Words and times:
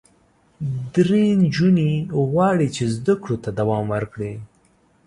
ډېری 0.93 1.23
نجونې 1.43 1.91
غواړي 2.31 2.67
چې 2.75 2.83
زده 2.95 3.13
کړو 3.21 3.35
ته 3.43 3.49
دوام 3.59 3.85
ورکړي. 3.95 4.33